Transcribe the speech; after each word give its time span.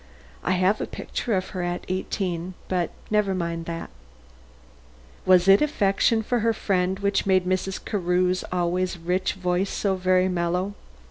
I 0.43 0.53
have 0.53 0.81
a 0.81 0.87
picture 0.87 1.35
of 1.35 1.49
her 1.49 1.61
at 1.61 1.85
eighteen 1.87 2.55
but 2.67 2.89
never 3.11 3.35
mind 3.35 3.65
that." 3.65 3.91
Was 5.27 5.47
it 5.47 5.61
affection 5.61 6.23
for 6.23 6.39
her 6.39 6.53
friend 6.53 6.97
which 6.97 7.27
made 7.27 7.45
Mrs. 7.45 7.85
Carew's 7.85 8.43
always 8.51 8.97
rich 8.97 9.33
voice 9.35 9.69
so 9.69 9.95
very 9.95 10.27
mellow? 10.27 10.73